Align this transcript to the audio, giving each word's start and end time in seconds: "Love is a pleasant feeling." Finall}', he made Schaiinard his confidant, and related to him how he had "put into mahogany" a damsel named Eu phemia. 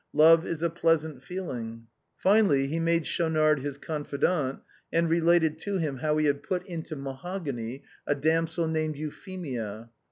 "Love 0.23 0.47
is 0.47 0.63
a 0.63 0.69
pleasant 0.71 1.21
feeling." 1.21 1.85
Finall}', 2.19 2.65
he 2.67 2.79
made 2.79 3.03
Schaiinard 3.05 3.59
his 3.59 3.77
confidant, 3.77 4.57
and 4.91 5.07
related 5.07 5.59
to 5.59 5.77
him 5.77 5.97
how 5.97 6.17
he 6.17 6.25
had 6.25 6.41
"put 6.41 6.65
into 6.65 6.95
mahogany" 6.95 7.83
a 8.07 8.15
damsel 8.15 8.67
named 8.67 8.95
Eu 8.97 9.11
phemia. 9.11 9.89